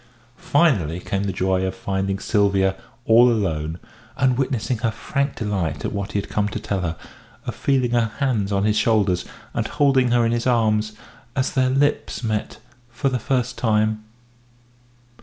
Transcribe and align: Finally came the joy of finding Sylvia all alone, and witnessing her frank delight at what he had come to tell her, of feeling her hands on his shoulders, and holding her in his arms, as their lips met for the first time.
Finally 0.37 0.99
came 0.99 1.25
the 1.25 1.31
joy 1.31 1.63
of 1.63 1.75
finding 1.75 2.17
Sylvia 2.17 2.75
all 3.05 3.31
alone, 3.31 3.77
and 4.17 4.35
witnessing 4.35 4.79
her 4.79 4.89
frank 4.89 5.35
delight 5.35 5.85
at 5.85 5.93
what 5.93 6.13
he 6.13 6.19
had 6.19 6.27
come 6.27 6.47
to 6.49 6.59
tell 6.59 6.81
her, 6.81 6.95
of 7.45 7.53
feeling 7.53 7.91
her 7.91 8.07
hands 8.17 8.51
on 8.51 8.63
his 8.63 8.75
shoulders, 8.75 9.25
and 9.53 9.67
holding 9.67 10.09
her 10.09 10.25
in 10.25 10.31
his 10.31 10.47
arms, 10.47 10.93
as 11.35 11.51
their 11.53 11.69
lips 11.69 12.23
met 12.23 12.57
for 12.89 13.09
the 13.09 13.19
first 13.19 13.59
time. 13.59 14.03